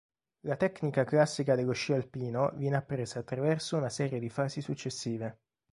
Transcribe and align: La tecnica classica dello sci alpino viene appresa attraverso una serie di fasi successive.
La 0.47 0.55
tecnica 0.55 1.03
classica 1.03 1.53
dello 1.53 1.73
sci 1.73 1.93
alpino 1.93 2.51
viene 2.55 2.75
appresa 2.75 3.19
attraverso 3.19 3.77
una 3.77 3.89
serie 3.89 4.17
di 4.17 4.29
fasi 4.29 4.59
successive. 4.59 5.37